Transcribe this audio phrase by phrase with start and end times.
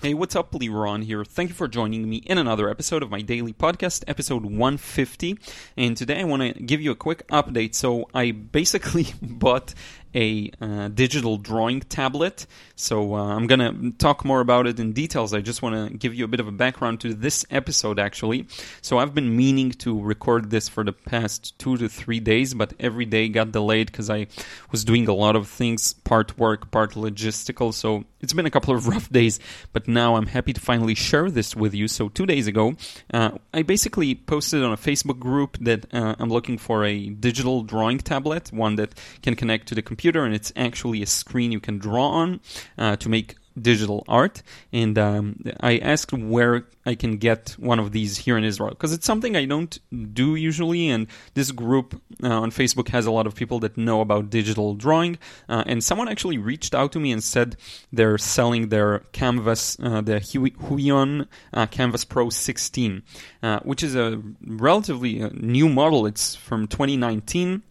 [0.00, 1.24] Hey, what's up, Liron here.
[1.24, 5.36] Thank you for joining me in another episode of my daily podcast, episode 150.
[5.76, 7.74] And today I want to give you a quick update.
[7.74, 9.74] So, I basically bought
[10.14, 12.46] a uh, digital drawing tablet.
[12.76, 15.34] So uh, I'm going to talk more about it in details.
[15.34, 18.46] I just want to give you a bit of a background to this episode, actually.
[18.80, 22.72] So I've been meaning to record this for the past two to three days, but
[22.80, 24.28] every day got delayed because I
[24.70, 27.74] was doing a lot of things, part work, part logistical.
[27.74, 29.40] So it's been a couple of rough days,
[29.72, 31.88] but now I'm happy to finally share this with you.
[31.88, 32.74] So two days ago,
[33.12, 37.62] uh, I basically posted on a Facebook group that uh, I'm looking for a digital
[37.62, 41.60] drawing tablet, one that can connect to the computer and it's actually a screen you
[41.60, 42.40] can draw on
[42.76, 44.42] uh, to make digital art.
[44.72, 48.92] And um, I asked where I can get one of these here in Israel because
[48.92, 49.78] it's something I don't
[50.14, 50.88] do usually.
[50.88, 54.74] And this group uh, on Facebook has a lot of people that know about digital
[54.74, 55.18] drawing.
[55.48, 57.56] Uh, and someone actually reached out to me and said
[57.92, 63.02] they're selling their Kamvas, uh, the Huion uh, Kamvas Pro 16,
[63.42, 66.06] uh, which is a relatively uh, new model.
[66.06, 67.62] It's from 2019.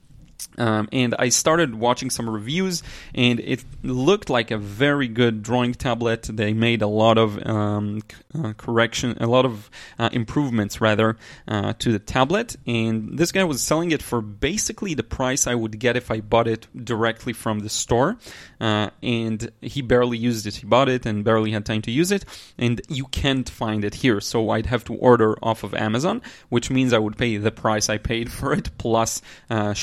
[0.57, 2.81] Um, and I started watching some reviews,
[3.13, 6.23] and it looked like a very good drawing tablet.
[6.23, 8.01] They made a lot of um,
[8.33, 12.55] uh, correction, a lot of uh, improvements rather uh, to the tablet.
[12.65, 16.21] And this guy was selling it for basically the price I would get if I
[16.21, 18.17] bought it directly from the store.
[18.59, 20.55] Uh, and he barely used it.
[20.55, 22.25] He bought it and barely had time to use it.
[22.57, 26.71] And you can't find it here, so I'd have to order off of Amazon, which
[26.71, 29.73] means I would pay the price I paid for it plus uh,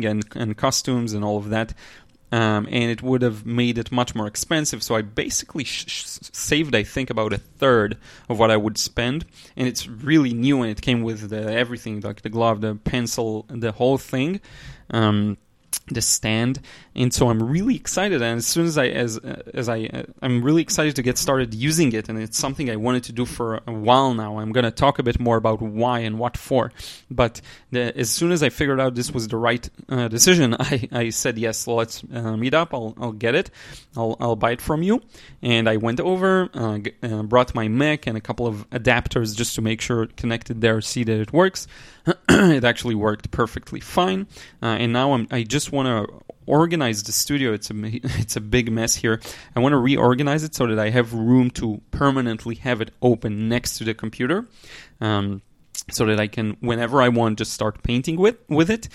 [0.00, 1.74] shipping and, and costumes and all of that.
[2.32, 4.84] Um, and it would have made it much more expensive.
[4.84, 7.96] So I basically sh- sh- saved, I think, about a third
[8.28, 9.24] of what I would spend.
[9.56, 13.46] And it's really new, and it came with the, everything, like the glove, the pencil,
[13.48, 14.40] the whole thing.
[14.90, 15.38] Um,
[15.90, 16.60] the stand.
[16.94, 18.22] And so i'm really excited.
[18.22, 19.18] And as soon as i as
[19.54, 23.04] as i i'm really excited to get started using it and it's something i wanted
[23.04, 24.38] to do for a while now.
[24.38, 26.72] I'm going to talk a bit more about why and what for.
[27.10, 30.88] But the, as soon as i figured out this was the right uh, decision i
[30.92, 32.72] i said yes let's uh, meet up.
[32.74, 33.50] I'll i'll get it.
[33.96, 35.02] I'll i'll buy it from you.
[35.42, 39.36] And i went over uh, g- uh, brought my mac and a couple of adapters
[39.36, 41.66] just to make sure it connected there see that it works.
[42.30, 44.26] It actually worked perfectly fine.
[44.62, 47.52] Uh, and now i'm i just want to organize the studio.
[47.52, 47.74] It's a
[48.20, 49.20] it's a big mess here.
[49.54, 53.48] I want to reorganize it so that I have room to permanently have it open
[53.48, 54.46] next to the computer,
[55.00, 55.42] um,
[55.90, 58.88] so that I can whenever I want just start painting with with it.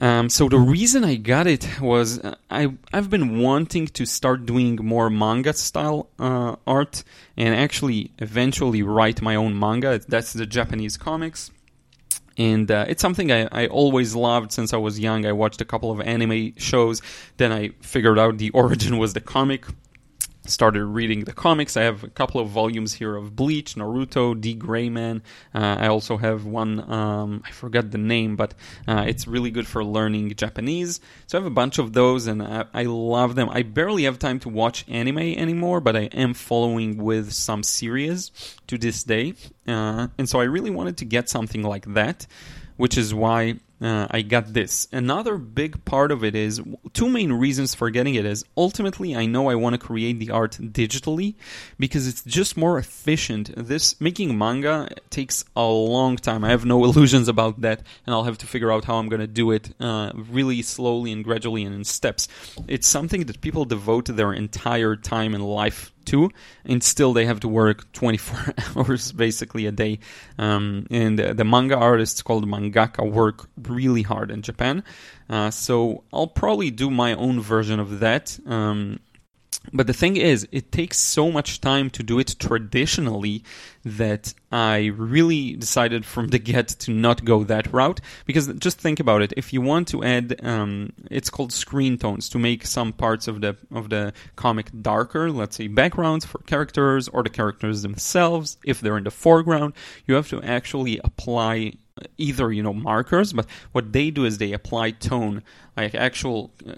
[0.00, 4.46] Um, so the reason I got it was uh, I I've been wanting to start
[4.46, 7.02] doing more manga style uh, art
[7.36, 9.98] and actually eventually write my own manga.
[9.98, 11.50] That's the Japanese comics
[12.38, 15.26] and uh, it's something I, I always loved since I was young.
[15.26, 17.02] I watched a couple of anime shows,
[17.36, 19.66] then I figured out the origin was the comic
[20.48, 21.76] started reading the comics.
[21.76, 25.22] I have a couple of volumes here of Bleach, Naruto, D.Gray-man.
[25.54, 28.54] Uh, I also have one, um, I forgot the name, but
[28.86, 31.00] uh, it's really good for learning Japanese.
[31.26, 33.48] So I have a bunch of those and I, I, love them.
[33.50, 38.30] I barely have time to watch anime anymore, but I am following with some series
[38.66, 39.34] to this day.
[39.66, 42.26] Uh, and so I really wanted to get something like that,
[42.76, 44.88] which is why uh, I got this.
[44.92, 46.60] Another big part of it is
[46.92, 50.30] two main reasons for getting it is ultimately I know I want to create the
[50.30, 51.36] art digitally
[51.78, 53.52] because it's just more efficient.
[53.56, 56.44] This making manga takes a long time.
[56.44, 59.20] I have no illusions about that, and I'll have to figure out how I'm going
[59.20, 62.28] to do it uh, really slowly and gradually and in steps.
[62.66, 66.30] It's something that people devote their entire time and life to,
[66.64, 69.98] and still they have to work 24 hours basically a day.
[70.38, 74.82] Um, and the manga artists called mangaka work really hard in Japan.
[75.30, 78.38] Uh, so I'll probably do my own version of that.
[78.46, 79.00] Um,
[79.72, 83.42] but the thing is, it takes so much time to do it traditionally
[83.84, 88.00] that I really decided from the get to not go that route.
[88.26, 92.28] Because just think about it: if you want to add, um, it's called screen tones
[92.30, 95.30] to make some parts of the of the comic darker.
[95.30, 98.58] Let's say backgrounds for characters or the characters themselves.
[98.64, 99.74] If they're in the foreground,
[100.06, 101.74] you have to actually apply
[102.16, 105.42] either you know markers but what they do is they apply tone
[105.76, 106.74] like actual uh,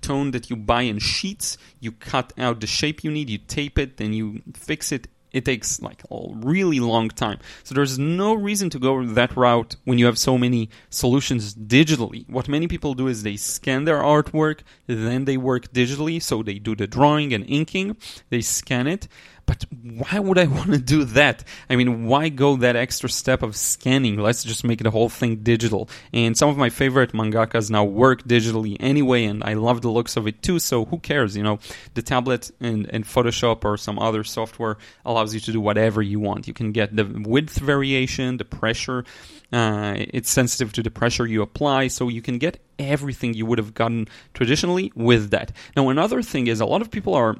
[0.00, 3.78] tone that you buy in sheets you cut out the shape you need you tape
[3.78, 7.38] it then you fix it it takes like a really long time.
[7.64, 12.28] So there's no reason to go that route when you have so many solutions digitally.
[12.28, 16.22] What many people do is they scan their artwork, then they work digitally.
[16.22, 17.96] So they do the drawing and inking,
[18.30, 19.08] they scan it,
[19.46, 21.44] but why would I want to do that?
[21.68, 24.16] I mean, why go that extra step of scanning?
[24.18, 25.88] Let's just make the whole thing digital.
[26.12, 30.16] And some of my favorite mangakas now work digitally anyway, and I love the looks
[30.16, 30.58] of it too.
[30.58, 31.36] So who cares?
[31.36, 31.58] You know,
[31.94, 36.20] the tablet and, and Photoshop or some other software allows you to do whatever you
[36.20, 36.46] want.
[36.46, 39.04] You can get the width variation, the pressure.
[39.52, 43.58] Uh, it's sensitive to the pressure you apply, so you can get everything you would
[43.58, 45.52] have gotten traditionally with that.
[45.76, 47.36] Now, another thing is a lot of people are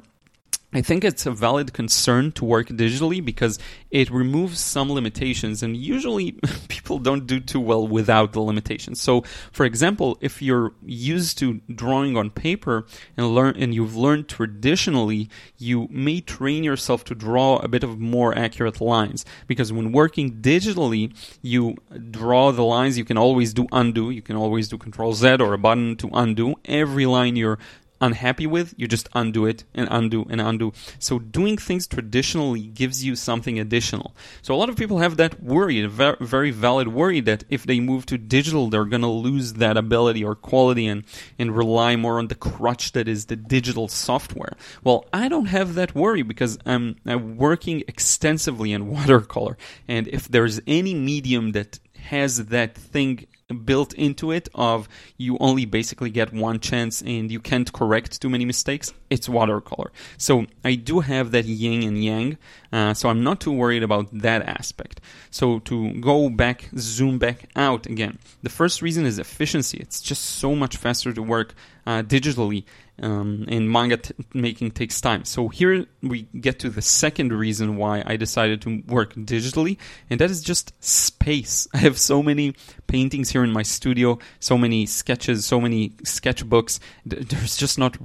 [0.73, 3.59] I think it's a valid concern to work digitally because
[3.91, 6.31] it removes some limitations, and usually
[6.67, 8.99] people don't do too well without the limitations.
[8.99, 14.27] So, for example, if you're used to drawing on paper and learn and you've learned
[14.27, 19.91] traditionally, you may train yourself to draw a bit of more accurate lines because when
[19.91, 21.75] working digitally, you
[22.09, 22.97] draw the lines.
[22.97, 24.09] You can always do undo.
[24.09, 27.59] You can always do Control Z or a button to undo every line you're
[28.03, 30.73] unhappy with, you just undo it and undo and undo.
[30.99, 34.13] So doing things traditionally gives you something additional.
[34.41, 37.79] So a lot of people have that worry, a very valid worry that if they
[37.79, 41.05] move to digital, they're going to lose that ability or quality and,
[41.39, 44.55] and rely more on the crutch that is the digital software.
[44.83, 49.57] Well, I don't have that worry because I'm, I'm working extensively in watercolor.
[49.87, 55.65] And if there's any medium that has that thing built into it of you only
[55.65, 59.91] basically get one chance and you can't correct too many mistakes it's watercolor.
[60.17, 62.37] So i do have that yin and yang
[62.71, 64.99] uh, so i'm not too worried about that aspect.
[65.29, 69.77] So to go back zoom back out again the first reason is efficiency.
[69.79, 71.53] It's just so much faster to work
[71.85, 72.63] uh, digitally
[73.01, 75.25] um, and manga t- making takes time.
[75.25, 79.77] So here we get to the second reason why I decided to work digitally,
[80.09, 81.67] and that is just space.
[81.73, 82.55] I have so many
[82.87, 86.79] paintings here in my studio, so many sketches, so many sketchbooks.
[87.05, 87.97] There's just not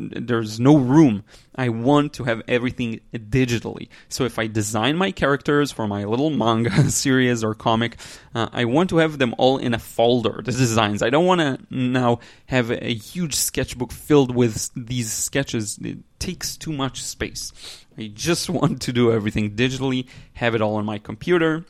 [0.00, 1.24] there's no room.
[1.54, 3.88] I want to have everything digitally.
[4.08, 7.96] So if I design my characters for my little manga series or comic,
[8.34, 11.02] uh, I want to have them all in a folder, the designs.
[11.02, 15.78] I don't want to now have a huge sketchbook filled with these sketches.
[15.82, 17.52] It takes too much space.
[17.98, 21.66] I just want to do everything digitally, have it all on my computer,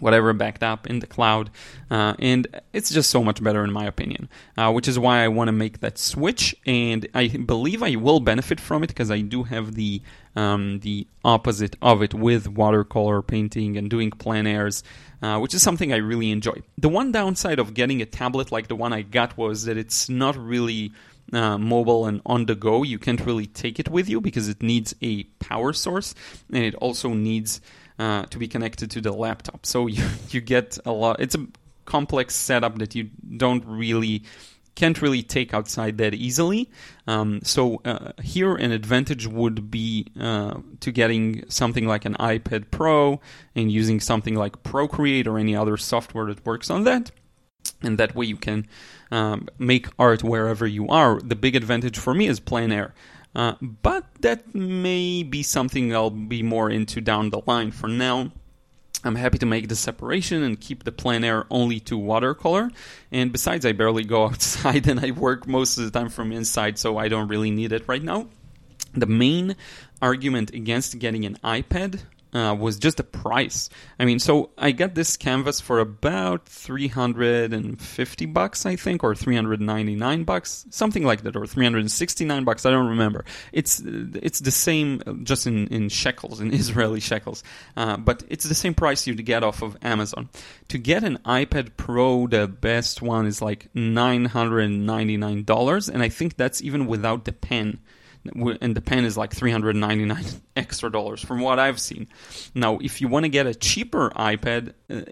[0.00, 1.50] whatever backed up in the cloud.
[1.90, 5.28] Uh, and it's just so much better in my opinion uh, which is why i
[5.28, 6.54] want to make that switch.
[6.66, 10.02] And i believe i will benefit from it because i do have the
[10.36, 14.82] um, the opposite of it with watercolor painting and doing plein airs
[15.22, 16.62] uh, which is something i really enjoy.
[16.78, 20.08] The one downside of getting a tablet like the one i got was that it's
[20.08, 20.92] not really
[21.32, 22.82] uh, mobile and on the go.
[22.82, 26.14] You can't really take it with you because it needs a power source
[26.52, 27.60] and it also needs
[27.98, 29.66] uh, to be connected to the laptop.
[29.66, 31.20] So you, you get a lot.
[31.20, 31.46] It's a
[31.84, 34.24] complex setup that you don't really
[34.74, 36.68] can't really take outside that easily.
[37.06, 42.70] Um, so uh, here, an advantage would be uh, to getting something like an iPad
[42.70, 43.20] Pro
[43.54, 47.10] and using something like Procreate or any other software that works on that.
[47.82, 48.66] And that way you can
[49.10, 51.20] um, make art wherever you are.
[51.20, 52.94] The big advantage for me is plein air.
[53.34, 57.72] Uh, but that may be something I'll be more into down the line.
[57.72, 58.30] For now,
[59.02, 62.70] I'm happy to make the separation and keep the plein air only to watercolor.
[63.12, 66.78] And besides, I barely go outside and I work most of the time from inside,
[66.78, 68.28] so I don't really need it right now.
[68.94, 69.56] The main
[70.00, 72.02] argument against getting an iPad
[72.34, 73.70] uh, was just the price.
[73.98, 80.24] I mean, so I got this Kamvas for about 350 bucks, I think, or 399
[80.24, 82.66] bucks, something like that, or 369 bucks.
[82.66, 83.24] I don't remember.
[83.52, 87.44] It's it's the same, just in, in shekels, in Israeli shekels,
[87.76, 90.28] uh, but it's the same price you'd get off of Amazon.
[90.68, 96.36] To get an iPad Pro, the best one is like 999 dollars, and I think
[96.36, 97.78] that's even without the pen
[98.60, 100.24] and the pen is like 399
[100.56, 102.08] extra dollars from what I've seen.
[102.54, 105.02] Now, if you want to get a cheaper iPad, uh,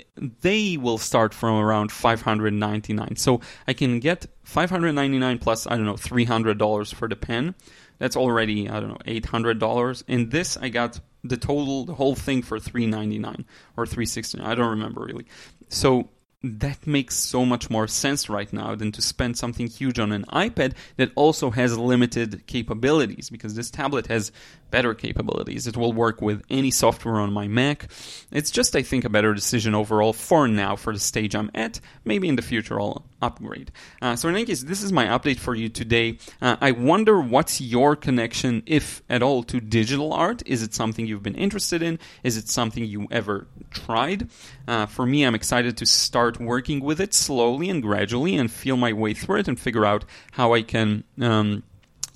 [0.41, 3.17] they will start from around 599.
[3.17, 7.55] So I can get 599 plus I don't know 300 dollars for the pen.
[7.99, 10.05] That's already I don't know 800 dollars.
[10.09, 13.45] And this, I got the total, the whole thing for 399
[13.77, 14.47] or 369.
[14.47, 15.27] I don't remember really.
[15.69, 16.09] So
[16.43, 20.25] that makes so much more sense right now than to spend something huge on an
[20.27, 24.33] iPad that also has limited capabilities because this tablet has
[24.71, 25.67] better capabilities.
[25.67, 27.89] It will work with any software on my Mac.
[28.33, 31.79] It's just, I think, a better decision overall for now, for the stage I'm at.
[32.05, 33.71] Maybe in the future I'll upgrade.
[34.03, 36.19] Uh, so in any case, this is my update for you today.
[36.43, 40.43] Uh, I wonder what's your connection, if at all, to digital art.
[40.45, 41.99] Is it something you've been interested in?
[42.23, 44.29] Is it something you ever tried?
[44.67, 48.77] Uh, for me, I'm excited to start working with it slowly and gradually and feel
[48.77, 51.05] my way through it and figure out how I can.
[51.21, 51.63] Um,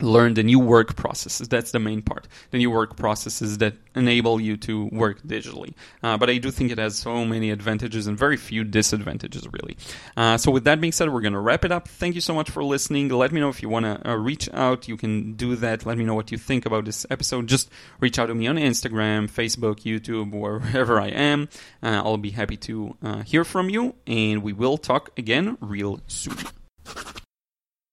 [0.01, 1.49] learn the new work processes.
[1.49, 2.29] That's the main part.
[2.51, 5.75] The new work processes that enable you to work digitally.
[6.03, 9.77] Uh, but I do think it has so many advantages and very few disadvantages, really.
[10.17, 11.89] Uh, so, with that being said, we're going to wrap it up.
[11.89, 13.09] Thank you so much for listening.
[13.09, 14.89] Let me know if you want to uh, reach out.
[14.89, 15.87] You can do that.
[15.87, 17.47] Let me know what you think about this episode.
[17.47, 21.49] Just reach out to me on Instagram, Facebook, YouTube, wherever I am.
[21.83, 26.01] Uh, I'll be happy to uh, hear from you, and we will talk again real
[26.07, 26.37] soon.